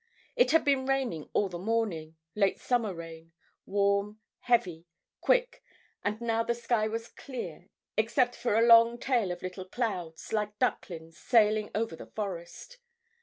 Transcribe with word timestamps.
It 0.35 0.49
had 0.49 0.65
been 0.65 0.87
raining 0.87 1.29
all 1.31 1.47
the 1.47 1.59
morning, 1.59 2.15
late 2.33 2.59
summer 2.59 2.91
rain, 2.91 3.33
warm, 3.67 4.19
heavy, 4.39 4.87
quick, 5.19 5.61
and 6.03 6.19
now 6.19 6.41
the 6.41 6.55
sky 6.55 6.87
was 6.87 7.07
clear, 7.07 7.69
except 7.95 8.35
for 8.35 8.55
a 8.55 8.65
long 8.65 8.97
tail 8.97 9.31
of 9.31 9.43
little 9.43 9.65
clouds, 9.65 10.33
like 10.33 10.57
ducklings, 10.57 11.19
sailing 11.19 11.69
over 11.75 11.95
the 11.95 12.07
forest. 12.07 12.79